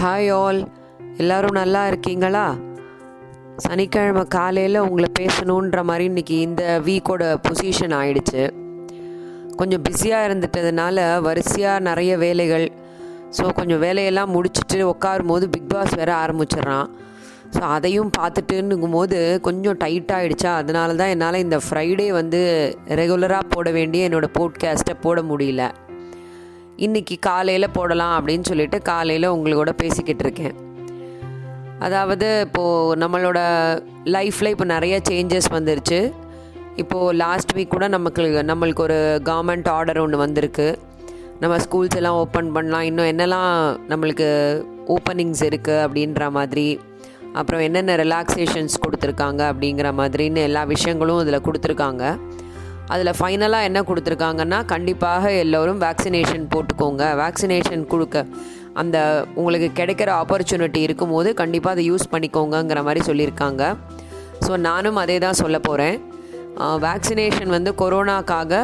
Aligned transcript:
Hi 0.00 0.28
all 0.38 0.58
எல்லாரும் 1.22 1.56
நல்லா 1.58 1.82
இருக்கீங்களா? 1.90 2.44
சனிக்கிழமை 3.64 4.24
காலையில் 4.34 4.78
உங்களை 4.86 5.08
பேசணுன்ற 5.18 5.82
மாதிரி 5.88 6.04
இன்னைக்கு 6.04 6.36
இந்த 6.40 6.62
வீக்கோட 6.86 7.22
பொசிஷன் 7.46 7.94
ஆயிடுச்சு. 7.98 8.42
கொஞ்சம் 9.60 9.84
பிஸியாக 9.86 10.26
இருந்துட்டதுனால 10.28 11.06
வரிசையாக 11.20 11.84
நிறைய 11.88 12.18
வேலைகள். 12.24 12.66
ஸோ 13.38 13.46
கொஞ்சம் 13.52 13.82
வேலையெல்லாம் 13.86 14.34
முடிச்சுட்டு 14.36 14.80
உட்காரும் 14.92 15.32
போது 15.32 15.48
பிக் 15.56 15.72
பாஸ் 15.74 15.96
வேறு 16.00 16.14
ஆரம்பிச்சிடுறான். 16.24 16.90
ஸோ 17.56 17.62
அதையும் 17.76 18.12
பார்த்துட்டுங்கும் 18.18 18.98
போது 18.98 19.40
கொஞ்சம் 19.48 19.80
டைட்டாகிடுச்சா 19.84 20.52
அதனால 20.60 20.94
தான் 21.00 21.14
என்னால் 21.16 21.42
இந்த 21.46 21.60
ஃப்ரைடே 21.68 22.10
வந்து 22.20 22.42
ரெகுலராக 23.02 23.52
போட 23.56 23.70
வேண்டிய 23.70 24.08
என்னோடய 24.08 24.36
போட்காஸ்ட்டை 24.38 24.96
போட 25.06 25.20
முடியல. 25.32 25.64
இன்னைக்கு 26.84 27.16
காலையில் 27.20 27.72
போடலாம் 27.72 28.14
அப்படின்னு 28.16 28.48
சொல்லிட்டு 28.48 28.78
காலையில் 28.82 29.26
உங்களோட 29.30 29.70
பேசிக்கிட்டு 29.76 30.24
இருக்கேன். 30.24 30.56
அதாவது 31.78 32.40
இப்போது 32.46 32.98
நம்மளோட 33.02 33.38
லைஃப்பில் 34.14 34.52
இப்போ 34.54 34.64
நிறைய 34.64 35.00
சேஞ்சஸ் 35.08 35.48
வந்துருச்சு. 35.50 36.12
இப்போது 36.76 37.16
லாஸ்ட் 37.16 37.54
வீக் 37.56 37.74
கூட 37.74 37.88
நமக்கு 37.88 38.22
நம்மளுக்கு 38.22 38.82
ஒரு 38.88 38.98
கவர்மெண்ட் 39.24 39.68
ஆர்டர் 39.68 39.98
ஒன்று 39.98 40.18
வந்திருக்கு. 40.18 40.78
நம்ம 41.40 41.56
ஸ்கூல்ஸ் 41.56 41.96
எல்லாம் 41.96 42.14
ஓப்பன் 42.14 42.52
பண்ணலாம். 42.52 42.86
இன்னும் 42.90 43.10
என்னெல்லாம் 43.12 43.50
நம்மளுக்கு 43.92 44.28
ஓப்பனிங்ஸ் 44.94 45.42
இருக்குது 45.48 45.82
அப்படின்ற 45.86 46.30
மாதிரி 46.30 46.68
அப்புறம் 47.32 47.60
என்னென்ன 47.60 47.96
ரிலாக்ஸேஷன்ஸ் 47.96 48.76
கொடுத்துருக்காங்க 48.84 49.42
அப்படிங்கிற 49.52 49.88
மாதிரின்னு 50.00 50.42
எல்லா 50.48 50.64
விஷயங்களும் 50.64 51.20
இதில் 51.20 51.44
கொடுத்துருக்காங்க. 51.46 52.04
அதில் 52.94 53.16
ஃபைனலாக 53.18 53.68
என்ன 53.68 53.78
கொடுத்துருக்காங்கன்னா 53.88 54.58
கண்டிப்பாக 54.72 55.32
எல்லோரும் 55.44 55.80
வேக்சினேஷன் 55.86 56.44
போட்டுக்கோங்க. 56.54 57.02
வேக்சினேஷன் 57.22 57.84
கொடுக்க 57.92 58.24
அந்த 58.80 58.96
உங்களுக்கு 59.40 59.68
கிடைக்கிற 59.80 60.10
ஆப்பர்ச்சுனிட்டி 60.22 60.80
இருக்கும்போது 60.86 61.28
கண்டிப்பாக 61.42 61.74
அதை 61.76 61.84
யூஸ் 61.90 62.10
பண்ணிக்கோங்கங்கிற 62.14 62.80
மாதிரி 62.88 63.02
சொல்லியிருக்காங்க. 63.08 63.62
ஸோ 64.46 64.52
நானும் 64.68 65.00
அதே 65.02 65.16
தான் 65.24 65.38
சொல்ல 65.42 65.58
போகிறேன் 65.68 65.96
வேக்சினேஷன் 66.86 67.54
வந்து 67.56 67.70
கொரோனாக்காக 67.80 68.60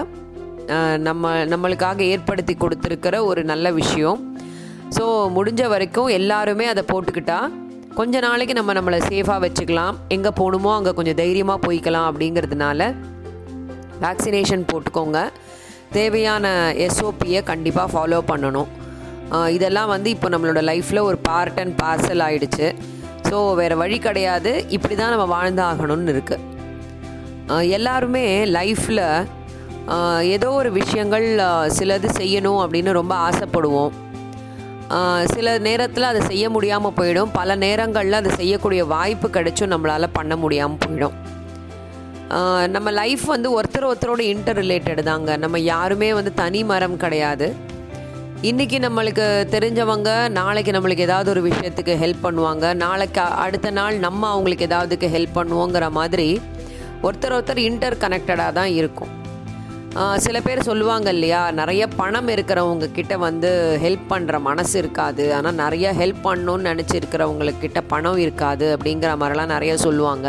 நம்ம 1.07 1.31
நம்மளுக்காக 1.53 2.01
ஏற்படுத்தி 2.13 2.55
கொடுத்துருக்கிற 2.65 3.17
ஒரு 3.31 3.41
நல்ல 3.53 3.67
விஷயம். 3.81 4.21
ஸோ 4.97 5.05
முடிஞ்ச 5.37 5.63
வரைக்கும் 5.73 6.11
எல்லாருமே 6.19 6.67
அதை 6.73 6.83
போட்டுக்கிட்டா 6.93 7.39
கொஞ்ச 7.99 8.21
நாளைக்கு 8.27 8.55
நம்ம 8.59 8.73
நம்மளை 8.79 8.99
சேஃபாக 9.09 9.41
வச்சுக்கலாம். 9.45 9.97
எங்கே 10.17 10.31
போகணுமோ 10.41 10.71
அங்கே 10.79 10.93
கொஞ்சம் 10.99 11.19
தைரியமாக 11.23 11.61
போய்க்கலாம் 11.67 12.07
அப்படிங்கிறதுனால 12.11 12.81
வேக்சினேஷன் 14.05 14.69
போட்டுக்கோங்க. 14.71 15.19
தேவையான 15.97 16.47
எஸ்ஓபியை 16.87 17.41
கண்டிப்பாக 17.51 17.93
ஃபாலோ 17.95 18.21
பண்ணணும். 18.31 18.71
இதெல்லாம் 19.57 19.93
வந்து 19.95 20.09
இப்போ 20.15 20.29
நம்மளோட 20.33 20.61
லைஃப்பில் 20.71 21.07
ஒரு 21.09 21.19
பார்ட் 21.29 21.61
அண்ட் 21.63 21.75
பார்சல் 21.83 22.25
ஆகிடுச்சு 22.29 22.67
ஸோ 23.29 23.37
வேறு 23.61 23.77
வழி 23.83 23.99
கிடையாது. 24.07 24.51
இப்படி 24.77 24.95
தான் 24.95 25.15
நம்ம 25.15 25.27
வாழ்ந்தாகணும்னு 25.37 26.15
இருக்குது 26.15 26.51
எல்லாருமே 27.77 28.25
லைஃப்பில் 28.57 29.05
ஏதோ 30.35 30.49
ஒரு 30.59 30.71
விஷயங்கள் 30.81 31.27
சிலது 31.77 32.09
செய்யணும் 32.19 32.61
அப்படின்னு 32.65 32.91
ரொம்ப 32.99 33.15
ஆசைப்படுவோம். 33.29 33.93
சில 35.33 35.57
நேரத்தில் 35.67 36.11
அதை 36.11 36.21
செய்ய 36.31 36.45
முடியாமல் 36.55 36.97
போயிடும். 36.99 37.33
பல 37.39 37.55
நேரங்களில் 37.65 38.19
அதை 38.21 38.31
செய்யக்கூடிய 38.41 38.83
வாய்ப்பு 38.95 39.29
கிடைச்சும் 39.37 39.73
நம்மளால் 39.75 40.15
பண்ண 40.19 40.37
முடியாமல் 40.43 40.83
போயிடும். 40.85 41.17
நம்ம 42.75 42.89
லைஃப் 42.99 43.25
வந்து 43.33 43.49
ஒருத்தர் 43.57 43.87
ஒருத்தரோட 43.89 44.23
இன்டர் 44.33 44.59
ரிலேட்டட் 44.61 45.01
தாங்க. 45.09 45.31
நம்ம 45.43 45.57
யாருமே 45.73 46.09
வந்து 46.19 46.31
தனி 46.41 46.61
மரம் 46.71 46.97
கிடையாது. 47.03 47.47
இன்றைக்கி 48.51 48.79
நம்மளுக்கு 48.85 49.25
தெரிஞ்சவங்க 49.55 50.11
நாளைக்கு 50.39 50.73
நம்மளுக்கு 50.77 51.07
ஏதாவது 51.09 51.29
ஒரு 51.33 51.43
விஷயத்துக்கு 51.49 51.95
ஹெல்ப் 52.03 52.23
பண்ணுவாங்க. 52.27 52.67
நாளைக்கு 52.85 53.23
அடுத்த 53.45 53.71
நாள் 53.79 53.97
நம்ம 54.07 54.23
அவங்களுக்கு 54.35 54.67
ஏதாவதுக்கு 54.69 55.09
ஹெல்ப் 55.17 55.37
பண்ணுவோங்கிற 55.39 55.89
மாதிரி 55.99 56.29
ஒருத்தர் 57.07 57.35
ஒருத்தர் 57.37 57.61
இன்டர் 57.69 58.01
கனெக்டடாக 58.05 58.57
தான் 58.59 58.73
இருக்கும். 58.81 59.13
சில 60.25 60.37
பேர் 60.47 60.69
சொல்லுவாங்க 60.69 61.09
இல்லையா 61.17 61.41
நிறைய 61.59 61.83
பணம் 62.01 62.31
இருக்கிறவங்க 62.35 62.87
கிட்ட 62.99 63.15
வந்து 63.27 63.51
ஹெல்ப் 63.83 64.07
பண்ணுற 64.13 64.41
மனசு 64.49 64.75
இருக்காது. 64.83 65.25
ஆனால் 65.39 65.59
நிறைய 65.65 65.93
ஹெல்ப் 66.01 66.23
பண்ணணும்னு 66.29 66.69
நினச்சிருக்கிறவங்களுக்கு 66.71 67.65
கிட்ட 67.67 67.83
பணம் 67.93 68.23
இருக்காது 68.25 68.69
அப்படிங்கிற 68.77 69.13
மாதிரிலாம் 69.23 69.55
நிறைய 69.57 69.75
சொல்லுவாங்க. 69.87 70.29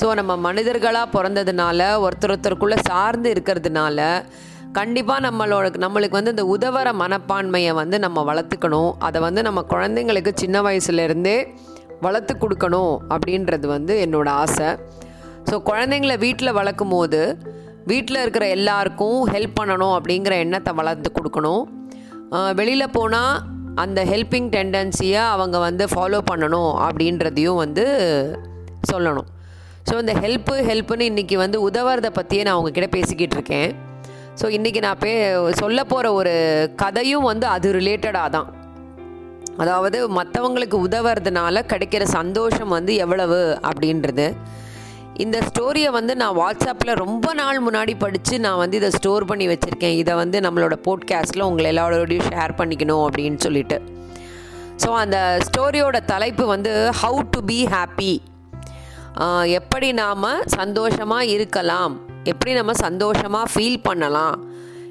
ஸோ 0.00 0.06
நம்ம 0.18 0.32
மனிதர்களாக 0.46 1.06
பிறந்ததுனால 1.14 1.80
ஒருத்தர் 2.04 2.32
ஒருத்தருக்குள்ளே 2.32 2.76
சார்ந்து 2.88 3.28
இருக்கிறதுனால 3.34 3.98
கண்டிப்பாக 4.78 5.20
நம்மளோட 5.26 5.66
நம்மளுக்கு 5.84 6.18
வந்து 6.18 6.32
இந்த 6.34 6.44
உதவர 6.54 6.88
மனப்பான்மையை 7.02 7.72
வந்து 7.78 7.96
நம்ம 8.04 8.24
வளர்த்துக்கணும். 8.30 8.90
அதை 9.06 9.18
வந்து 9.26 9.42
நம்ம 9.46 9.60
குழந்தைங்களுக்கு 9.70 10.32
சின்ன 10.42 10.60
வயசுலேருந்தே 10.66 11.36
வளர்த்து 12.06 12.34
கொடுக்கணும் 12.42 12.94
அப்படின்றது 13.14 13.66
வந்து 13.74 13.94
என்னோட 14.06 14.28
ஆசை. 14.42 14.68
ஸோ 15.48 15.54
குழந்தைங்கள 15.70 16.16
வீட்டில் 16.24 16.56
வளர்க்கும் 16.58 16.94
போது 16.96 17.20
வீட்டில் 17.92 18.22
இருக்கிற 18.22 18.46
எல்லாருக்கும் 18.56 19.18
ஹெல்ப் 19.34 19.56
பண்ணணும் 19.60 19.94
அப்படிங்கிற 19.98 20.36
எண்ணத்தை 20.44 20.74
வளர்த்து 20.80 21.10
கொடுக்கணும். 21.18 21.64
வெளியில் 22.60 22.94
போனால் 22.98 23.34
அந்த 23.84 24.00
ஹெல்பிங் 24.10 24.50
டெண்டன்சியை 24.56 25.22
அவங்க 25.36 25.56
வந்து 25.66 25.86
ஃபாலோ 25.94 26.20
பண்ணணும் 26.30 26.72
அப்படின்றதையும் 26.88 27.62
வந்து 27.64 27.86
சொல்லணும். 28.92 29.30
ஸோ 29.88 29.94
இந்த 30.02 30.14
ஹெல்ப்பு 30.22 30.54
ஹெல்ப்புன்னு 30.68 31.08
இன்றைக்கி 31.10 31.36
வந்து 31.44 31.58
உதவுறதை 31.68 32.10
பற்றியே 32.18 32.44
நான் 32.46 32.58
உங்ககிட்ட 32.60 32.88
பேசிக்கிட்டு 32.96 33.36
இருக்கேன். 33.38 33.70
ஸோ 34.40 34.46
இன்றைக்கி 34.56 34.80
நான் 34.86 35.00
பே 35.02 35.12
சொல்ல 35.60 35.80
போகிற 35.92 36.06
ஒரு 36.20 36.32
கதையும் 36.82 37.26
வந்து 37.30 37.46
அது 37.54 37.68
ரிலேட்டடாக 37.78 38.30
தான். 38.36 38.48
அதாவது 39.62 39.98
மற்றவங்களுக்கு 40.18 40.78
உதவுறதுனால 40.86 41.62
கிடைக்கிற 41.72 42.02
சந்தோஷம் 42.18 42.74
வந்து 42.76 42.94
எவ்வளவு 43.04 43.38
அப்படின்றது. 43.68 44.26
இந்த 45.24 45.36
ஸ்டோரியை 45.48 45.90
வந்து 45.98 46.14
நான் 46.22 46.38
வாட்ஸ்அப்பில் 46.42 47.00
ரொம்ப 47.04 47.26
நாள் 47.40 47.64
முன்னாடி 47.66 47.92
படித்து 48.04 48.34
நான் 48.46 48.60
வந்து 48.62 48.76
இதை 48.80 48.90
ஸ்டோர் 48.98 49.28
பண்ணி 49.30 49.46
வச்சுருக்கேன். 49.52 49.98
இதை 50.02 50.14
வந்து 50.22 50.40
நம்மளோட 50.46 50.76
போட்காஸ்ட்டில் 50.86 51.48
உங்களை 51.50 51.68
எல்லாரோடையும் 51.74 52.28
ஷேர் 52.30 52.58
பண்ணிக்கணும் 52.60 53.04
அப்படின்னு 53.08 53.40
சொல்லிட்டு. 53.46 53.78
ஸோ 54.82 54.88
அந்த 55.02 55.18
ஸ்டோரியோட 55.48 55.98
தலைப்பு 56.14 56.46
வந்து 56.54 56.72
ஹவு 57.02 57.20
டு 57.34 57.40
பி 57.50 57.60
ஹாப்பி 57.74 58.14
எப்படி 59.58 59.92
நாம் 59.92 60.24
சந்தோஷமாக 60.44 61.24
இருக்கலாம்? 61.24 61.94
எப்படி 62.24 62.52
நம்ம 62.52 62.72
சந்தோஷமாக 62.72 63.50
ஃபீல் 63.52 63.78
பண்ணலாம்? 63.82 64.36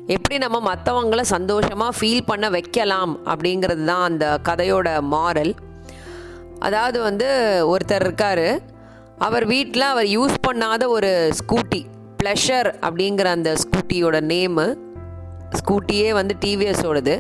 எப்படி 0.08 0.38
நம்ம 0.38 0.76
மற்றவங்கள 0.76 1.22
சந்தோஷமாக 1.22 1.98
ஃபீல் 2.00 2.26
பண்ண 2.26 2.50
வைக்கலாம்? 2.50 3.20
அப்படிங்கிறது 3.26 3.86
தான் 3.86 4.02
அந்த 4.02 4.40
கதையோட 4.50 5.02
மாரல் 5.02 5.54
அதாவது 6.60 7.00
வந்து 7.00 7.28
ஒருத்தர் 7.74 8.04
இருக்கார். 8.04 8.62
அவர் 9.18 9.46
வீட்டில் 9.46 9.82
அவர் 9.82 10.06
யூஸ் 10.06 10.36
பண்ணாத 10.48 10.88
ஒரு 10.88 11.34
ஸ்கூட்டி 11.42 11.82
ப்ளஷர் 12.24 12.70
அப்படிங்கிற 12.82 13.24
அந்த 13.24 13.56
ஸ்கூட்டியோட 13.64 14.20
நேமு 14.32 14.76
ஸ்கூட்டியே 15.60 16.14
வந்து 16.14 16.36
டிவிஎஸோடது 16.46 17.16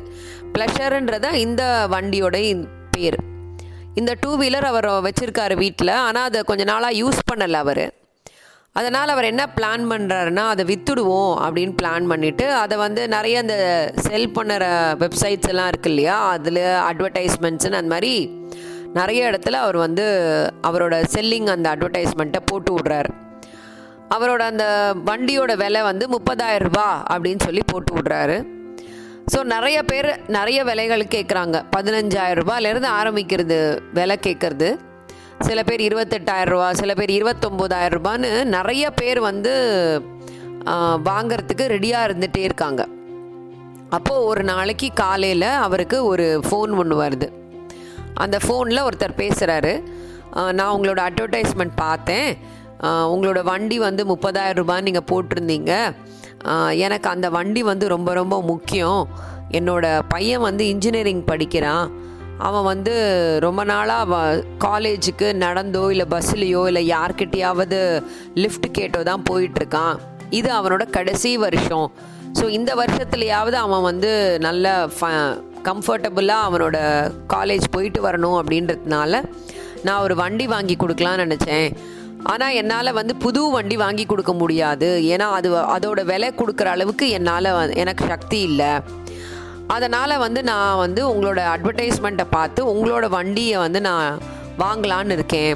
ப்ளஷருன்றதான் 0.54 1.34
இந்த 1.34 1.88
வண்டியோட 1.92 2.38
பேர். 2.96 3.20
இந்த 4.00 4.16
டூ 4.22 4.32
வீலர் 4.40 4.68
அவர் 4.72 4.88
வச்சுருக்காரு 5.08 5.56
வீட்டில் 5.58 5.92
ஆனால் 6.06 6.24
அதை 6.24 6.40
கொஞ்ச 6.44 6.64
நாளாக 6.64 6.98
யூஸ் 7.02 7.20
பண்ணலை 7.30 7.60
அவர். 7.66 7.86
அதனால் 8.74 9.10
அவர் 9.10 9.28
என்ன 9.30 9.44
பிளான் 9.56 9.84
பண்ணுறாருன்னா 9.92 10.44
அதை 10.54 10.64
வித்துடுவோம் 10.72 11.36
அப்படின்னு 11.44 11.74
பிளான் 11.82 12.08
பண்ணிவிட்டு 12.12 12.46
அதை 12.50 12.78
வந்து 12.78 13.08
நிறைய 13.08 13.40
அந்த 13.40 13.56
செல் 13.96 14.30
பண்ணுற 14.30 14.66
வெப்சைட்ஸ் 15.04 15.48
எல்லாம் 15.48 15.68
இருக்கு 15.68 15.90
இல்லையா 15.90 16.18
அதில் 16.30 16.62
அட்வர்டைஸ்மெண்ட்ஸ்னு 16.90 17.80
அந்த 17.82 17.94
மாதிரி 17.94 18.40
நிறைய 18.94 19.30
இடத்துல 19.32 19.52
அவர் 19.52 19.78
வந்து 19.78 20.06
அவரோட 20.68 20.98
செல்லிங் 21.14 21.50
அந்த 21.50 21.70
அட்வர்டைஸ்மெண்ட்டை 21.76 22.42
போட்டு 22.46 22.74
விட்றாரு. 22.78 23.12
அவரோட 24.16 24.42
அந்த 24.52 24.66
வண்டியோட 25.06 25.56
விலை 25.58 25.82
வந்து 25.82 26.08
முப்பதாயிரம் 26.08 26.68
ரூபா 26.68 27.06
அப்படின்னு 27.12 27.44
சொல்லி 27.44 27.64
போட்டு 27.66 27.94
விட்றாரு. 27.96 28.38
ஸோ 29.34 29.40
நிறைய 29.54 29.78
பேர் 29.90 30.08
நிறைய 30.36 30.60
விலைகள் 30.70 31.04
கேட்குறாங்க 31.14 31.58
பதினஞ்சாயிரம் 31.76 32.40
ரூபாயிலேருந்து 32.42 32.90
ஆரம்பிக்கிறது 33.00 33.58
விலை 33.98 34.18
கேட்குறது 34.28 34.68
சில 35.48 35.60
பேர் 35.68 35.82
இருபத்தெட்டாயிரம் 35.88 36.54
ரூபா 36.54 36.68
சில 36.82 36.92
பேர் 37.00 37.12
இருபத்தொம்போதாயிரம் 37.18 37.98
ரூபான்னு 37.98 38.30
நிறைய 38.58 38.86
பேர் 39.00 39.20
வந்து 39.30 39.54
வாங்கிறதுக்கு 41.10 41.66
ரெடியாக 41.74 42.08
இருந்துகிட்டே 42.08 42.44
இருக்காங்க. 42.48 42.82
அப்போது 43.96 44.24
ஒரு 44.30 44.44
நாளைக்கு 44.52 44.88
காலையில் 45.02 45.50
அவருக்கு 45.66 45.98
ஒரு 46.12 46.26
ஃபோன் 46.48 46.72
ஒன்று 46.82 46.96
வருது. 47.04 47.28
அந்த 48.24 48.38
ஃபோனில் 48.46 48.86
ஒருத்தர் 48.88 49.20
பேசுகிறாரு 49.24 49.74
நான் 50.58 50.74
உங்களோட 50.76 51.02
அட்வர்டைஸ்மெண்ட் 51.10 51.76
பார்த்தேன். 51.86 52.30
உங்களோட 53.14 53.42
வண்டி 53.52 53.78
வந்து 53.88 54.04
முப்பதாயிரம் 54.14 54.60
ரூபான்னு 54.62 54.88
நீங்கள் 54.90 55.10
போட்டிருந்தீங்க. 55.12 55.74
எனக்கு 56.86 57.10
அந்த 57.10 57.30
வண்டி 57.30 57.64
வந்து 57.64 57.88
ரொம்ப 57.88 58.14
ரொம்ப 58.14 58.42
முக்கியம். 58.42 59.02
என்னோட 59.52 59.86
பையன் 60.08 60.46
வந்து 60.48 60.64
இன்ஜினியரிங் 60.68 61.24
படிக்கிறான். 61.24 61.86
அவன் 62.38 62.64
வந்து 62.64 62.94
ரொம்ப 63.46 63.64
நாளாக 63.64 64.44
காலேஜுக்கு 64.66 65.28
நடந்தோ 65.46 65.84
இல்லை 65.90 66.06
பஸ்லேயோ 66.10 66.62
இல்லை 66.68 66.84
யார்கிட்டயாவது 66.90 67.80
லிஃப்ட் 68.34 68.68
கேட்டோ 68.78 69.02
தான் 69.04 69.24
போயிட்டுருக்கான். 69.30 69.96
இது 70.30 70.50
அவனோட 70.50 70.84
கடைசி 70.90 71.38
வருஷம். 71.38 71.88
ஸோ 72.40 72.46
இந்த 72.50 72.72
வருஷத்துலையாவது 72.76 73.58
அவன் 73.66 73.82
வந்து 73.82 74.40
நல்ல 74.40 74.88
ஃப 74.88 75.12
கம்ஃபர்டபுளாக 75.68 76.48
அவனோட 76.48 76.78
காலேஜ் 77.34 77.66
போயிட்டு 77.72 78.00
வரணும் 78.08 78.38
அப்படின்றதுனால 78.42 79.24
நான் 79.84 80.02
ஒரு 80.02 80.16
வண்டி 80.16 80.46
வாங்கி 80.48 80.76
கொடுக்கலான்னு 80.76 81.24
நினச்சேன். 81.26 81.68
ஆனால் 82.32 82.56
என்னால் 82.60 82.98
வந்து 83.00 83.14
புது 83.24 83.42
வண்டி 83.56 83.76
வாங்கி 83.82 84.06
கொடுக்க 84.12 84.34
முடியாது. 84.42 84.88
ஏன்னா 85.14 85.26
அது 85.40 85.50
அதோட 85.76 86.00
விலை 86.12 86.30
கொடுக்குற 86.40 86.70
அளவுக்கு 86.76 87.08
என்னால் 87.18 87.50
எனக்கு 87.84 88.04
சக்தி 88.14 88.40
இல்லை. 88.50 88.72
அதனால் 89.76 90.22
வந்து 90.24 90.40
நான் 90.50 90.82
வந்து 90.86 91.02
உங்களோட 91.12 91.42
அட்வர்டைஸ்மெண்ட்டை 91.54 92.26
பார்த்து 92.36 92.62
உங்களோட 92.74 93.06
வண்டியை 93.18 93.58
வந்து 93.66 93.80
நான் 93.90 94.20
வாங்கலான்னு 94.64 95.16
இருக்கேன். 95.18 95.56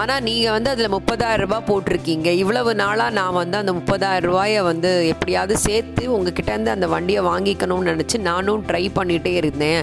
ஆனால் 0.00 0.22
நீங்கள் 0.26 0.54
வந்து 0.56 0.70
அதில் 0.72 0.94
முப்பதாயிரம் 0.96 1.44
ரூபாய் 1.44 1.66
போட்டிருக்கீங்க. 1.70 2.28
இவ்வளவு 2.42 2.70
நாளாக 2.82 3.16
நான் 3.18 3.38
வந்து 3.40 3.56
அந்த 3.60 3.72
முப்பதாயிரம் 3.78 4.28
ரூபாயை 4.30 4.60
வந்து 4.70 4.90
எப்படியாவது 5.12 5.56
சேர்த்து 5.66 6.04
உங்ககிட்டேருந்து 6.16 6.74
அந்த 6.76 6.86
வண்டியை 6.94 7.22
வாங்கிக்கணும்னு 7.30 7.92
நினச்சி 7.92 8.18
நானும் 8.30 8.64
ட்ரை 8.70 8.84
பண்ணிகிட்டே 8.98 9.34
இருந்தேன். 9.42 9.82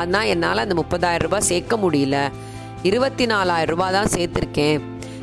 ஆனால் 0.00 0.30
என்னால் 0.34 0.64
அந்த 0.66 0.76
முப்பதாயிரம் 0.82 1.26
ரூபாய் 1.28 1.48
சேர்க்க 1.50 1.76
முடியல. 1.84 2.18
இருபத்தி 2.90 3.26
நாலாயிரம் 3.34 3.74
ரூபாய் 3.74 3.96
தான் 3.98 4.12
சேர்த்துருக்கேன். 4.16 4.80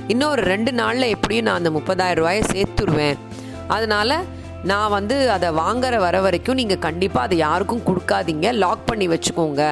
இன்னும் 0.07 0.29
ஒரு 0.29 0.41
ரெண்டு 0.53 0.71
நாளில் 0.81 1.13
எப்படியும் 1.15 1.45
நான் 1.47 1.59
அந்த 1.61 1.71
முப்பதாயிரம் 1.77 2.19
ரூபாயை 2.21 2.43
சேர்த்துருவேன். 2.53 3.19
அதனால் 3.75 4.15
நான் 4.71 4.93
வந்து 4.97 5.15
அதை 5.35 5.49
வாங்குற 5.49 5.95
வர 5.97 6.21
வரைக்கும் 6.25 6.59
நீங்கள் 6.61 6.83
கண்டிப்பாக 6.85 7.27
அதை 7.27 7.37
யாருக்கும் 7.37 7.83
கொடுக்காதீங்க. 7.89 8.47
லாக் 8.63 8.85
பண்ணி 8.85 9.07
வச்சுக்கோங்க. 9.07 9.63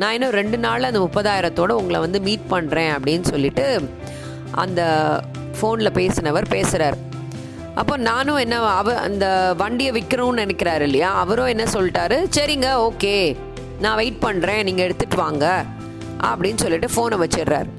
நான் 0.00 0.14
இன்னும் 0.16 0.36
ரெண்டு 0.40 0.58
நாளில் 0.58 0.88
அந்த 0.90 1.02
முப்பதாயிரத்தோடு 1.06 1.78
உங்களை 1.80 2.00
வந்து 2.00 2.20
மீட் 2.20 2.46
பண்ணுறேன் 2.50 2.92
அப்படின்னு 2.96 3.26
சொல்லிட்டு 3.32 3.66
அந்த 4.64 4.80
ஃபோனில் 5.58 5.96
பேசினவர் 5.98 6.46
பேசுகிறார் 6.48 6.98
அப்போ 7.80 7.94
நானும் 7.96 8.36
என்ன 8.36 8.58
அவ 8.80 8.94
அந்த 9.06 9.26
வண்டியை 9.56 9.90
விற்கிறோம்னு 9.96 10.42
நினைக்கிறாரு 10.44 10.80
இல்லையா? 10.80 11.10
அவரும் 11.22 11.46
என்ன 11.46 11.64
சொல்லிட்டாரு? 11.64 12.18
சரிங்க 12.36 12.68
ஓகே 12.88 13.16
நான் 13.80 13.98
வெயிட் 14.00 14.22
பண்ணுறேன் 14.26 14.62
நீங்கள் 14.62 14.86
எடுத்துகிட்டு 14.86 15.16
வாங்க. 15.16 15.64
அப்படின்னு 16.28 16.62
சொல்லிட்டு 16.64 16.88
ஃபோனை 16.94 17.18
வச்சிடுறாரு. 17.24 17.70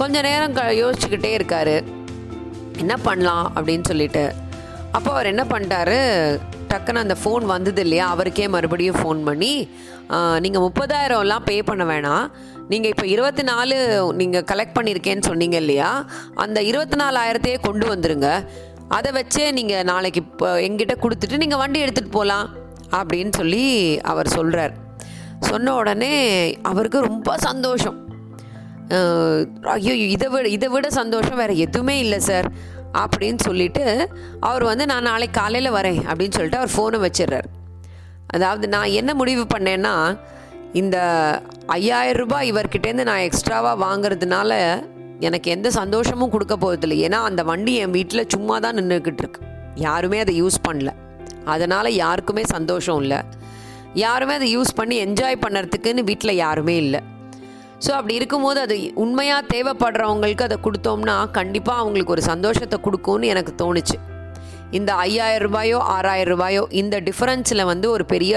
கொஞ்ச 0.00 0.16
நேரம் 0.26 0.54
க 0.56 0.62
யோசிச்சுக்கிட்டே 0.80 1.30
இருக்காரு. 1.36 1.76
என்ன 2.82 2.94
பண்ணலாம் 3.06 3.46
அப்படின்னு 3.56 3.88
சொல்லிட்டு. 3.90 4.24
அப்போ 4.96 5.08
அவர் 5.14 5.30
என்ன 5.30 5.42
பண்ணிட்டாரு? 5.52 5.98
டக்குன்னு 6.70 7.02
அந்த 7.04 7.16
ஃபோன் 7.20 7.44
வந்தது 7.52 7.80
இல்லையா? 7.86 8.04
அவருக்கே 8.14 8.46
மறுபடியும் 8.54 8.98
ஃபோன் 9.00 9.20
பண்ணி 9.28 9.52
நீங்கள் 10.44 10.64
முப்பதாயிரம்லாம் 10.66 11.46
பே 11.48 11.56
பண்ண 11.68 11.84
வேணாம். 11.90 12.26
நீங்கள் 12.72 12.92
இப்போ 12.92 13.06
இருபத்தி 13.14 13.42
நாலு 13.50 13.76
நீங்கள் 14.20 14.46
கலெக்ட் 14.50 14.76
பண்ணியிருக்கேன்னு 14.78 15.28
சொன்னீங்க 15.30 15.56
இல்லையா? 15.64 15.90
அந்த 16.44 16.58
இருபத்தி 16.70 16.96
நாலாயிரத்தையே 17.02 17.58
கொண்டு 17.68 17.86
வந்துருங்க. 17.92 18.30
அதை 18.96 19.10
வச்சே 19.18 19.46
நீங்கள் 19.58 19.86
நாளைக்கு 19.92 20.20
இப்போ 20.26 20.48
எங்கிட்ட 20.66 20.96
கொடுத்துட்டு 21.04 21.42
நீங்கள் 21.44 21.62
வண்டி 21.62 21.84
எடுத்துகிட்டு 21.84 22.16
போகலாம் 22.18 22.48
அப்படின்னு 22.98 23.32
சொல்லி 23.40 23.64
அவர் 24.10 24.34
சொல்கிறார் 24.38 24.74
சொன்ன 25.50 25.74
உடனே 25.80 26.14
அவருக்கு 26.70 26.98
ரொம்ப 27.10 27.30
சந்தோஷம். 27.48 27.98
ஐயோ 29.74 29.94
இதை 30.14 30.28
விட 30.28 30.48
இதை 30.48 30.68
விட 30.68 30.90
சந்தோஷம் 30.90 31.36
வேறு 31.36 31.54
எதுவுமே 31.56 31.98
இல்லை 31.98 32.18
சார் 32.18 32.48
அப்படின்னு 33.02 33.40
சொல்லிட்டு 33.44 33.84
அவர் 34.40 34.64
வந்து 34.64 34.86
நான் 34.86 35.08
நாளைக்கு 35.10 35.38
காலையில் 35.40 35.76
வரேன் 35.76 36.00
அப்படின்னு 36.08 36.36
சொல்லிட்டு 36.36 36.60
அவர் 36.60 36.74
ஃபோனை 36.74 36.98
வச்சிடுறார். 37.06 37.48
அதாவது 38.26 38.68
நான் 38.68 38.94
என்ன 39.00 39.14
முடிவு 39.14 39.46
பண்ணேன்னா 39.54 39.94
இந்த 40.72 40.96
ஐயாயிரம் 41.66 42.20
ரூபாய் 42.22 42.50
இவர்கிட்டேருந்து 42.52 43.08
நான் 43.10 43.24
எக்ஸ்ட்ராவாக 43.28 43.82
வாங்குறதுனால 43.86 44.52
எனக்கு 45.20 45.50
எந்த 45.50 45.70
சந்தோஷமும் 45.70 46.32
கொடுக்க 46.34 46.54
போகிறதில்ல 46.56 46.96
ஏன்னா 47.06 47.18
அந்த 47.30 47.42
வண்டி 47.50 47.74
என் 47.74 47.90
வீட்டில் 47.90 48.30
சும்மா 48.34 48.58
தான் 48.58 48.78
நின்றுக்கிட்டு 48.80 49.22
இருக்கு 49.24 49.42
யாருமே 49.74 50.18
அதை 50.24 50.42
யூஸ் 50.42 50.58
பண்ணல. 50.68 50.90
அதனால் 51.44 51.96
யாருக்குமே 52.04 52.42
சந்தோஷம் 52.56 53.00
இல்லை. 53.02 53.20
யாருமே 53.94 54.34
அதை 54.34 54.48
யூஸ் 54.56 54.72
பண்ணி 54.74 54.96
என்ஜாய் 55.04 55.42
பண்ணுறதுக்குன்னு 55.44 56.02
வீட்டில் 56.10 56.40
யாருமே 56.44 56.76
இல்லை. 56.76 57.00
ஸோ 57.84 57.90
அப்படி 57.96 58.14
இருக்கும்போது 58.18 58.58
அது 58.66 58.76
உண்மையாக 59.04 59.48
தேவைப்படுறவங்களுக்கு 59.54 60.44
அதை 60.48 60.56
கொடுத்தோம்னா 60.66 61.16
கண்டிப்பாக 61.38 61.82
அவங்களுக்கு 61.82 62.14
ஒரு 62.16 62.22
சந்தோஷத்தை 62.32 62.78
கொடுக்கும்னு 62.86 63.26
எனக்கு 63.32 63.52
தோணுச்சு. 63.62 63.96
இந்த 64.78 64.90
ஐயாயிரம் 65.06 65.46
ரூபாயோ 65.48 65.78
ஆறாயிரம் 65.96 66.32
ரூபாயோ 66.34 66.62
இந்த 66.80 66.96
டிஃப்ரென்ஸில் 67.08 67.68
வந்து 67.72 67.86
ஒரு 67.96 68.06
பெரிய 68.14 68.34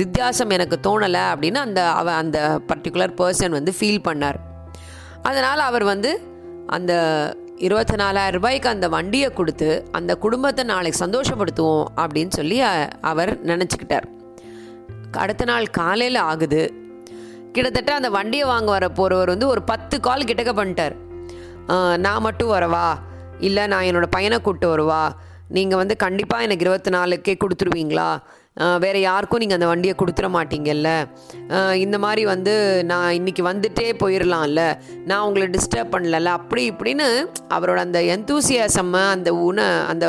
வித்தியாசம் 0.00 0.50
எனக்கு 0.56 0.76
தோணலை 0.86 1.22
அப்படின்னு 1.32 1.60
அந்த 1.66 1.80
அவ 2.00 2.08
அந்த 2.22 2.38
பர்டிகுலர் 2.70 3.14
பர்சன் 3.20 3.56
வந்து 3.58 3.72
ஃபீல் 3.78 4.02
பண்ணார். 4.08 4.38
அதனால் 5.28 5.62
அவர் 5.68 5.84
வந்து 5.92 6.10
அந்த 6.76 6.92
இருபத்தி 7.66 7.96
நாலாயிரம் 8.02 8.36
ரூபாய்க்கு 8.38 8.68
அந்த 8.74 8.86
வண்டியை 8.96 9.28
கொடுத்து 9.38 9.70
அந்த 9.98 10.12
குடும்பத்தை 10.24 10.64
நாளைக்கு 10.72 11.04
சந்தோஷப்படுத்துவோம் 11.04 11.86
அப்படின்னு 12.02 12.32
சொல்லி 12.40 12.58
அவர் 13.12 13.32
நினச்சிக்கிட்டார். 13.52 14.06
அடுத்த 15.22 15.44
நாள் 15.50 15.66
காலையில் 15.80 16.20
ஆகுது. 16.30 16.62
கிட்டத்தட்ட 17.54 17.90
அந்த 17.98 18.08
வண்டியை 18.16 18.46
வாங்க 18.52 18.70
வர 18.76 18.86
போகிறவர் 18.98 19.32
வந்து 19.34 19.46
ஒரு 19.52 19.62
பத்து 19.70 19.96
கால் 20.06 20.28
கிட்டக்க 20.30 20.52
பண்ணிட்டார். 20.58 20.96
நான் 22.04 22.24
மட்டும் 22.26 22.52
வரவா? 22.56 22.86
இல்லை 23.46 23.64
நான் 23.72 23.86
என்னோடய 23.88 24.14
பையனை 24.16 24.36
கூப்பிட்டு 24.40 24.68
வருவா? 24.74 25.02
நீங்கள் 25.56 25.80
வந்து 25.80 25.94
கண்டிப்பாக 26.04 26.46
எனக்கு 26.46 26.64
இருபத்தி 26.66 26.90
நாலுக்கே 26.96 27.34
கொடுத்துருவீங்களா? 27.42 28.08
வேறு 28.82 28.98
வேற 28.98 28.98
யாருக்கும் 29.08 29.40
நீங்கள் 29.42 29.58
அந்த 29.58 29.68
வண்டியை 29.70 29.94
கொடுத்துட 29.98 30.28
மாட்டீங்கல்ல? 30.36 30.88
இந்த 31.82 31.96
மாதிரி 32.04 32.22
வந்து 32.32 32.54
நான் 32.90 33.16
இன்னைக்கு 33.18 33.42
வந்துட்டே 33.48 33.86
போயிடலாம்ல 34.00 34.62
நான் 35.10 35.24
உங்களை 35.26 35.46
டிஸ்டர்ப் 35.56 35.92
பண்ணலல்ல? 35.94 36.32
அப்படி 36.38 36.62
இப்படின்னு 36.72 37.06
அவரோட 37.56 37.78
அந்த 37.86 38.00
எந்தூசியாசம் 38.16 38.92
அந்த 39.14 39.32
உண 39.48 39.68
அந்த 39.92 40.06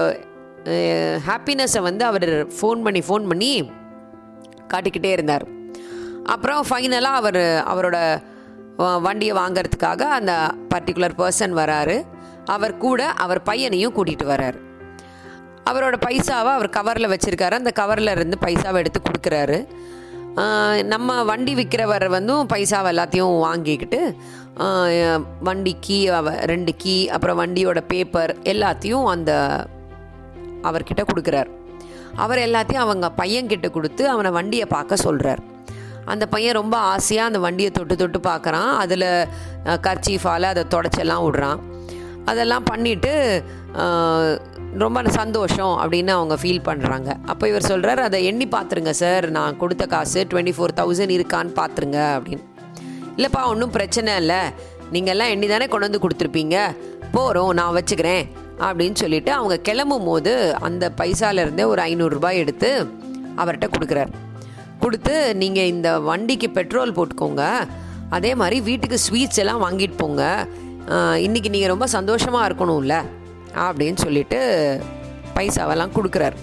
ஹாப்பினஸை 1.29 1.83
வந்து 1.89 2.05
அவர் 2.11 2.29
ஃபோன் 2.57 2.83
பண்ணி 2.87 3.03
ஃபோன் 3.09 3.29
பண்ணி 3.33 3.53
காட்டிக்கிட்டே 4.73 5.13
இருந்தார். 5.17 5.45
அப்புறம் 6.23 6.65
ஃபைனலாக 6.69 7.17
அவர் 7.21 7.35
அவரோட 7.67 8.21
வ- 8.77 9.01
வண்டியை 9.01 9.35
வாங்குறதுக்காக 9.35 10.01
அந்த 10.01 10.51
பர்டிகுலர் 10.75 11.11
பர்சன் 11.17 11.53
வராரு. 11.53 12.05
அவர் 12.45 12.77
கூட 12.77 13.05
அவர் 13.05 13.43
பையனையும் 13.43 13.93
கூட்டிகிட்டு 13.95 14.29
வராரு. 14.33 14.57
அவரோட 15.69 15.93
பைசாவை 16.05 16.51
அவர் 16.53 16.69
கவரில் 16.69 17.13
வச்சுருக்காரு. 17.13 17.51
அந்த 17.51 17.71
கவரில் 17.75 18.11
இருந்து 18.11 18.37
பைசாவை 18.41 18.73
எடுத்து 18.73 19.01
கொடுக்குறாரு. 19.01 19.67
நம்ம 20.83 21.23
வண்டி 21.23 21.55
விற்கிறவர் 21.55 22.09
வந்து 22.09 22.43
பைசாவை 22.43 22.89
எல்லாத்தையும் 22.93 23.39
வாங்கிக்கிட்டு 23.39 24.15
வண்டி 25.39 25.75
கீ 25.79 26.07
அவ- 26.07 26.35
ரெண்டு 26.35 26.73
கீ 26.77 27.07
அப்புறம் 27.07 27.39
வண்டியோட 27.39 27.81
பேப்பர் 27.87 28.37
எல்லாத்தையும் 28.43 29.03
அந்த 29.05 29.65
அவர்கிட்ட 30.63 31.03
கொடுக்குறார். 31.03 31.49
அவர் 32.15 32.37
எல்லாத்தையும் 32.37 32.83
அவங்க 32.85 33.11
பையன்கிட்ட 33.17 33.69
கொடுத்து 33.69 34.09
அவனை 34.09 34.31
வண்டியை 34.31 34.65
பார்க்க 34.65 34.95
சொல்கிறார் 34.95 35.39
அந்த 36.13 36.25
பையன் 36.33 36.57
ரொம்ப 36.61 36.75
ஆசையாக 36.93 37.29
அந்த 37.29 37.39
வண்டியை 37.45 37.71
தொட்டு 37.77 37.95
தொட்டு 38.01 38.19
பார்க்குறான். 38.29 38.71
அதில் 38.83 39.09
கர்ச்சீஃபால் 39.87 40.51
அதை 40.51 40.63
தொடச்செல்லாம் 40.75 41.23
விடுறான். 41.25 41.59
அதெல்லாம் 42.31 42.67
பண்ணிவிட்டு 42.71 43.13
ரொம்ப 44.83 45.01
சந்தோஷம் 45.19 45.75
அப்படின்னு 45.83 46.11
அவங்க 46.15 46.35
ஃபீல் 46.41 46.65
பண்ணுறாங்க 46.67 47.09
அப்போ 47.31 47.45
இவர் 47.51 47.69
சொல்கிறார் 47.71 48.01
அதை 48.07 48.17
எண்ணி 48.29 48.45
பார்த்துருங்க 48.55 48.91
சார். 49.03 49.25
நான் 49.37 49.57
கொடுத்த 49.61 49.85
காசு 49.93 50.21
டுவெண்ட்டி 50.31 50.53
ஃபோர் 50.57 50.77
தௌசண்ட் 50.79 51.13
இருக்கான்னு 51.17 51.53
பார்த்துருங்க 51.61 51.99
அப்படின்னு. 52.17 52.45
இல்லைப்பா 53.17 53.41
ஒன்றும் 53.51 53.73
பிரச்சனை 53.77 54.11
இல்லை. 54.21 54.41
நீங்கள்லாம் 54.95 55.33
எண்ணி 55.35 55.47
தானே 55.53 55.67
கொண்டு 55.71 55.87
வந்து 55.87 56.03
கொடுத்துருப்பீங்க. 56.03 56.57
போகிறோம் 57.15 57.51
நான் 57.59 57.75
வச்சுக்கிறேன் 57.77 58.23
அப்படின்னு 58.67 58.97
சொல்லிட்டு 59.03 59.31
அவங்க 59.39 59.55
கிளம்பும் 59.67 60.07
போது 60.09 60.33
அந்த 60.67 60.85
பைசாலேருந்தே 61.01 61.65
ஒரு 61.73 61.81
ஐநூறுரூபாய் 61.89 62.41
எடுத்து 62.43 62.69
அவர்கிட்ட 63.41 63.67
கொடுக்குறாரு. 63.75 64.11
கொடுத்து 64.83 65.15
நீங்கள் 65.41 65.71
இந்த 65.73 65.89
வண்டிக்கு 66.09 66.47
பெட்ரோல் 66.57 66.95
போட்டுக்கோங்க. 66.97 67.43
அதே 68.17 68.31
மாதிரி 68.41 68.57
வீட்டுக்கு 68.67 68.97
ஸ்வீட்ஸ் 69.05 69.41
எல்லாம் 69.43 69.63
வாங்கிட்டு 69.65 69.97
போங்க. 70.03 70.23
இன்றைக்கி 71.25 71.49
நீங்கள் 71.55 71.73
ரொம்ப 71.73 71.87
சந்தோஷமாக 71.95 72.47
இருக்கணும்ல 72.49 72.95
அப்படின்னு 73.65 73.99
சொல்லிட்டு 74.05 74.39
பைசாவெல்லாம் 75.35 75.95
கொடுக்குறாரு. 75.97 76.37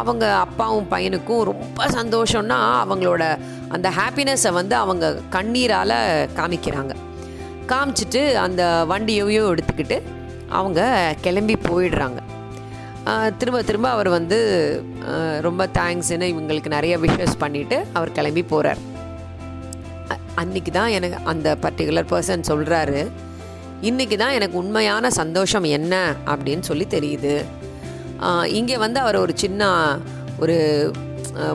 அவங்க 0.00 0.24
அப்பாவும் 0.44 0.88
பையனுக்கும் 0.90 1.46
ரொம்ப 1.50 1.86
சந்தோஷம்னா 1.98 2.58
அவங்களோட 2.82 3.22
அந்த 3.76 3.88
ஹாப்பினஸை 3.98 4.52
வந்து 4.58 4.74
அவங்க 4.82 5.06
கண்ணீரால் 5.36 5.96
காமிக்கிறாங்க. 6.38 6.94
காமிச்சிட்டு 7.72 8.22
அந்த 8.44 8.62
வண்டியையும் 8.92 9.50
எடுத்துக்கிட்டு 9.52 9.98
அவங்க 10.58 10.80
கிளம்பி 11.24 11.56
போயிடுறாங்க. 11.68 12.20
திரும்ப 13.38 13.62
திரும்ப 13.62 13.88
அவர் 13.88 14.08
வந்து 14.08 14.38
ரொம்ப 15.46 15.62
தேங்க்ஸ்னு 15.78 16.26
இவங்களுக்கு 16.32 16.70
நிறைய 16.76 16.98
விஷஸ் 16.98 17.40
பண்ணிவிட்டு 17.42 17.76
அவர் 17.92 18.16
கிளம்பி 18.18 18.42
போகிறார் 18.42 18.80
அன்னைக்கு 20.40 20.70
தான் 20.70 20.94
எனக்கு 20.98 21.16
அந்த 21.24 21.48
பர்டிகுலர் 21.64 22.10
பர்சன் 22.12 22.48
சொல்கிறாரு 22.50 23.00
இன்றைக்கி 23.88 24.16
தான் 24.16 24.36
எனக்கு 24.38 24.56
உண்மையான 24.62 25.10
சந்தோஷம் 25.10 25.66
என்ன? 25.76 25.94
அப்படின்னு 26.32 26.64
சொல்லி 26.68 26.86
தெரியுது. 26.94 27.34
இங்கே 28.58 28.76
வந்து 28.76 29.00
அவர் 29.00 29.16
ஒரு 29.24 29.32
சின்ன 29.42 29.68
ஒரு 30.42 30.56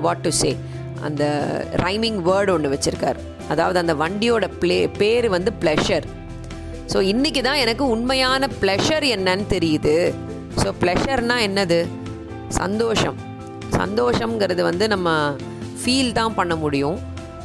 வாட் 0.05 0.23
டு 0.25 0.29
சே 0.29 0.51
அந்த 1.07 1.23
ரைமிங் 1.83 2.19
வேர்டு 2.29 2.53
ஒன்று 2.55 2.73
வச்சுருக்கார். 2.73 3.19
அதாவது 3.53 3.77
அந்த 3.83 3.93
வண்டியோட 4.03 4.45
ப்ளே 4.61 4.87
பேர் 5.01 5.27
வந்து 5.35 5.51
ப்ளஷர் 5.61 6.05
ஸோ 6.93 6.97
இன்றைக்கி 7.11 7.41
தான் 7.41 7.61
எனக்கு 7.65 7.83
உண்மையான 7.95 8.49
ப்ளஷர் 8.61 9.05
என்னன்னு 9.15 9.45
தெரியுது. 9.55 9.95
ஸோ 10.62 10.69
ப்ளஷர்னால் 10.81 11.43
என்னது? 11.47 11.79
சந்தோஷம். 12.59 13.17
சந்தோஷங்கிறது 13.79 14.62
வந்து 14.69 14.85
நம்ம 14.93 15.09
ஃபீல் 15.81 16.15
தான் 16.19 16.35
பண்ண 16.39 16.53
முடியும். 16.63 16.97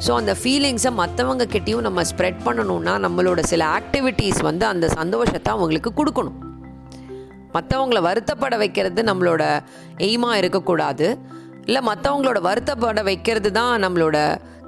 ஸோ 0.04 0.10
அந்த 0.20 0.32
ஃபீலிங்ஸை 0.40 0.90
மற்றவங்க 1.00 1.44
கிட்டேயும் 1.54 1.86
நம்ம 1.86 2.02
ஸ்ப்ரெட் 2.10 2.38
பண்ணணும்னா 2.46 2.94
நம்மளோட 3.06 3.40
சில 3.50 3.62
ஆக்டிவிட்டீஸ் 3.78 4.38
வந்து 4.48 4.64
அந்த 4.72 4.86
சந்தோஷத்தை 5.00 5.50
அவங்களுக்கு 5.56 5.90
கொடுக்கணும். 5.98 6.38
மற்றவங்கள 7.56 8.00
வருத்தப்பட 8.08 8.56
வைக்கிறது 8.62 9.02
நம்மளோட 9.10 9.42
எய்மாக 10.06 10.40
இருக்கக்கூடாது. 10.40 11.06
இல்லை 11.68 11.82
மற்றவங்களோட 11.90 12.38
வருத்தப்பட 12.48 13.02
வைக்கிறது 13.08 13.50
தான் 13.58 13.72
நம்மளோட 13.84 14.16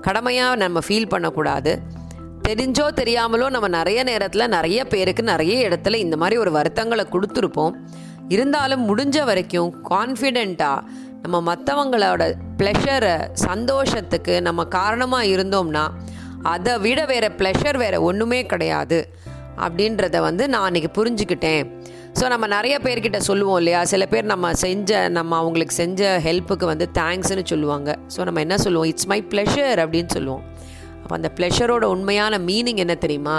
கடமையாக 0.06 0.60
நம்ம 0.62 0.78
ஃபீல் 0.86 1.12
பண்ணக்கூடாது. 1.12 1.72
தெரிஞ்சோ 2.46 2.86
தெரியாமலோ 3.00 3.48
நம்ம 3.56 3.68
நிறைய 3.78 4.00
நேரத்தில் 4.10 4.52
நிறைய 4.54 4.80
பேருக்கு 4.92 5.22
நிறைய 5.32 5.54
இடத்துல 5.68 5.98
இந்த 6.04 6.16
மாதிரி 6.22 6.36
ஒரு 6.44 6.52
வருத்தங்களை 6.58 7.04
கொடுத்துருப்போம். 7.14 7.74
இருந்தாலும் 8.32 8.84
முடிஞ்ச 8.88 9.18
வரைக்கும் 9.30 9.70
கான்ஃபிடெண்ட்டாக 9.90 10.84
நம்ம 11.22 11.36
மற்றவங்களோட 11.48 12.22
ப்ளெஷரை 12.58 13.16
சந்தோஷத்துக்கு 13.46 14.34
நம்ம 14.48 14.64
காரணமாக 14.78 15.30
இருந்தோம்னா 15.34 15.84
அதை 16.52 16.72
விட 16.86 17.00
வேறு 17.10 17.28
ப்ளெஷர் 17.40 17.78
வேறு 17.82 17.98
ஒன்றுமே 18.08 18.40
கிடையாது 18.52 18.98
அப்படின்றத 19.64 20.16
வந்து 20.28 20.44
நான் 20.52 20.66
அன்றைக்கி 20.68 20.90
புரிஞ்சுக்கிட்டேன். 20.98 21.64
ஸோ 22.18 22.24
நம்ம 22.32 22.46
நிறைய 22.54 22.74
பேர்கிட்ட 22.84 23.18
சொல்லுவோம் 23.28 23.58
இல்லையா? 23.60 23.80
சில 23.92 24.06
பேர் 24.12 24.32
நம்ம 24.32 24.46
செஞ்ச 24.62 25.08
நம்ம 25.18 25.36
அவங்களுக்கு 25.36 25.74
செஞ்ச 25.74 26.20
ஹெல்ப்புக்கு 26.26 26.66
வந்து 26.72 26.86
தேங்க்ஸ்னு 26.98 27.44
சொல்லுவாங்க. 27.52 27.90
ஸோ 28.16 28.20
நம்ம 28.28 28.40
என்ன 28.40 28.56
சொல்லுவோம்? 28.64 28.88
இட்ஸ் 28.92 29.08
மை 29.12 29.20
ப்ளெஷர் 29.32 29.80
அப்படின்னு 29.84 30.12
சொல்லுவோம். 30.16 30.42
அப்போ 31.02 31.14
அந்த 31.18 31.30
ப்ளெஷரோட 31.36 31.84
உண்மையான 31.94 32.38
மீனிங் 32.48 32.82
என்ன 32.84 32.94
தெரியுமா? 33.04 33.36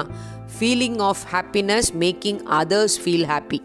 Feeling 0.56 1.00
of 1.10 1.24
happiness 1.34 1.90
making 2.04 2.42
others 2.62 2.98
feel 3.04 3.28
happy 3.34 3.60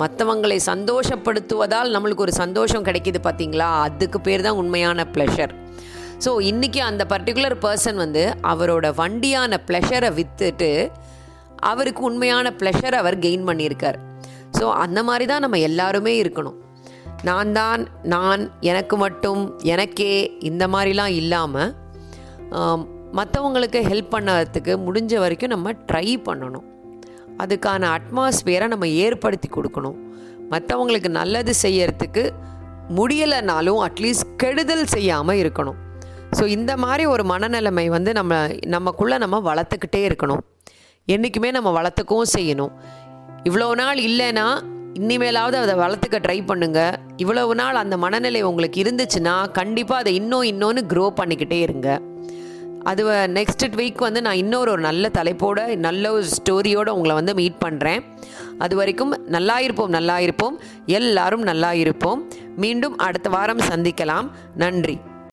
மற்றவங்களை 0.00 0.58
சந்தோஷப்படுத்துவதால் 0.72 1.92
நம்மளுக்கு 1.94 2.26
ஒரு 2.26 2.34
சந்தோஷம் 2.42 2.86
கிடைக்கிது 2.88 3.20
பார்த்தீங்களா 3.26 3.68
அதுக்கு 3.86 4.18
பேர் 4.20 4.46
தான் 4.46 4.60
உண்மையான 4.62 5.06
ப்ளெஷர் 5.14 5.54
ஸோ 6.24 6.30
இன்றைக்கி 6.50 6.80
அந்த 6.90 7.02
பர்டிகுலர் 7.12 7.56
பர்சன் 7.64 7.98
வந்து 8.02 8.22
அவரோட 8.52 8.86
வண்டியான 9.00 9.58
ப்ளெஷரை 9.68 10.10
விற்றுட்டு 10.18 10.70
அவருக்கு 11.70 12.02
உண்மையான 12.08 12.46
ப்ளஷர் 12.60 12.96
அவர் 13.00 13.16
கெயின் 13.24 13.48
பண்ணியிருக்கார். 13.48 13.98
ஸோ 14.58 14.64
அந்த 14.84 15.00
மாதிரி 15.08 15.24
தான் 15.32 15.44
நம்ம 15.44 15.58
எல்லாருமே 15.68 16.12
இருக்கணும். 16.22 16.56
நான் 17.28 17.52
தான் 17.58 17.82
நான் 18.14 18.42
எனக்கு 18.70 18.96
மட்டும் 19.04 19.42
எனக்கே 19.74 20.12
இந்த 20.50 20.64
மாதிரிலாம் 20.74 21.14
இல்லாமல் 21.20 21.72
மற்றவங்களுக்கு 23.18 23.80
ஹெல்ப் 23.90 24.14
பண்ணுறதுக்கு 24.14 24.72
முடிஞ்ச 24.86 25.12
வரைக்கும் 25.24 25.54
நம்ம 25.54 25.72
ட்ரை 25.90 26.06
பண்ணணும். 26.28 26.66
அதுக்கான 27.42 27.88
அட்மாஸ்பியரை 27.96 28.66
நம்ம 28.74 28.86
ஏற்படுத்தி 29.04 29.48
கொடுக்கணும். 29.56 29.96
மற்றவங்களுக்கு 30.52 31.10
நல்லது 31.20 31.52
செய்யறதுக்கு 31.64 32.24
முடியலைனாலும் 32.98 33.80
அட்லீஸ்ட் 33.86 34.28
கெடுதல் 34.42 34.86
செய்யாமல் 34.94 35.40
இருக்கணும். 35.42 35.78
ஸோ 36.38 36.44
இந்த 36.56 36.72
மாதிரி 36.84 37.04
ஒரு 37.14 37.24
மனநிலைமை 37.32 37.86
வந்து 37.96 38.10
நம்ம 38.18 38.34
நமக்குள்ளே 38.74 39.16
நம்ம 39.24 39.40
வளர்த்துக்கிட்டே 39.50 40.00
இருக்கணும். 40.08 40.42
என்றைக்குமே 41.14 41.50
நம்ம 41.56 41.70
வளர்த்துக்கவும் 41.78 42.32
செய்யணும். 42.36 42.72
இவ்வளோ 43.48 43.68
நாள் 43.80 44.00
இல்லைன்னா 44.08 44.46
இனிமேலாவது 45.00 45.56
அதை 45.64 45.74
வளர்த்துக்க 45.82 46.18
ட்ரை 46.24 46.36
பண்ணுங்கள் 46.50 46.94
இவ்வளவு 47.22 47.54
நாள் 47.60 47.80
அந்த 47.82 47.94
மனநிலை 48.04 48.40
உங்களுக்கு 48.50 48.78
இருந்துச்சுன்னா 48.84 49.34
கண்டிப்பாக 49.58 50.02
அதை 50.02 50.12
இன்னும் 50.20 50.46
இன்னொன்று 50.52 50.82
க்ரோ 50.92 51.06
பண்ணிக்கிட்டே 51.18 51.58
இருங்க. 51.66 51.88
அது 52.90 53.02
நெக்ஸ்ட் 53.36 53.64
வீக் 53.78 54.06
வந்து 54.06 54.20
நான் 54.26 54.40
இன்னொரு 54.42 54.70
ஒரு 54.70 54.82
நல்ல 54.88 55.08
தலைப்போட 55.18 55.60
நல்ல 55.86 56.12
ஒரு 56.12 56.26
ஸ்டோரியோடு 56.36 56.92
உங்களை 56.96 57.14
வந்து 57.14 57.34
மீட் 57.34 57.62
பண்ணுறேன் 57.64 58.02
அது 58.58 58.74
வரைக்கும் 58.76 59.12
நல்லா 59.26 59.56
இருப்போம் 59.60 59.94
நல்லா 59.96 60.18
இருப்போம் 60.18 60.56
எல்லாரும் 60.98 61.44
நல்லா 61.50 61.72
இருப்போம் 61.72 62.22
மீண்டும் 62.56 62.96
அடுத்த 63.06 63.28
வாரம் 63.28 63.66
சந்திக்கலாம். 63.70 64.28
நன்றி. 64.54 64.96